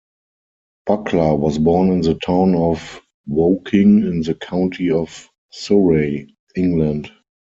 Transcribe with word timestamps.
Buckler 0.87 1.35
was 1.35 1.59
born 1.59 1.91
in 1.91 2.01
the 2.01 2.15
town 2.15 2.55
of 2.55 3.01
Woking 3.27 3.99
in 4.01 4.21
the 4.21 4.33
county 4.33 4.89
of 4.89 5.29
Surrey, 5.51 6.35
England. 6.55 7.11